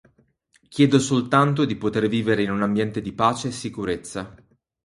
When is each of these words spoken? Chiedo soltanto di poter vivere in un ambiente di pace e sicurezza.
Chiedo 0.67 0.97
soltanto 0.97 1.63
di 1.63 1.75
poter 1.75 2.07
vivere 2.07 2.41
in 2.41 2.49
un 2.49 2.63
ambiente 2.63 3.01
di 3.01 3.13
pace 3.13 3.49
e 3.49 3.51
sicurezza. 3.51 4.33